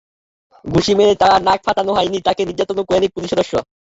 ঘুষি 0.65 0.93
মেরে 0.97 1.13
তাঁর 1.21 1.39
নাক 1.43 1.59
ফাটানো 1.65 1.91
হয়নি, 1.97 2.17
তাঁকে 2.23 2.41
নির্যাতনও 2.45 2.87
করেনি 2.89 3.07
কোনো 3.07 3.13
পুলিশ 3.15 3.29
সদস্য। 3.33 3.53